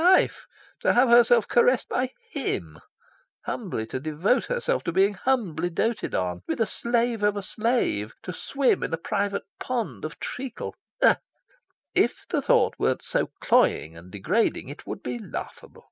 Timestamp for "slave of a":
6.66-7.42